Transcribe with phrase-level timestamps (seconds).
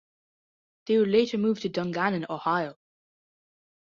[0.87, 2.75] They would later move to Dungannon, Ohio.